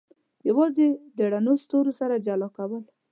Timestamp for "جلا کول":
2.27-2.83